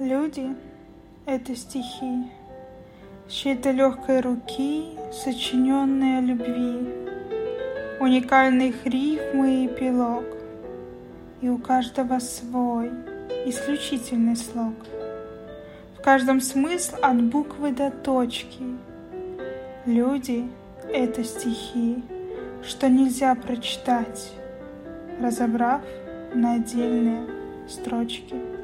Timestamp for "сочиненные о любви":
5.12-6.88